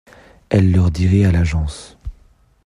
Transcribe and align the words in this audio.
Elle 0.49 0.71
leur 0.71 0.89
dirait 0.89 1.25
à 1.25 1.31
l’agence 1.31 1.95